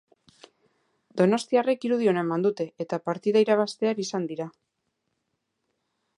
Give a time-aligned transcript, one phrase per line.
[1.21, 4.53] Donostiarrek irudi ona eman dute, eta partida irabaztear izan dira.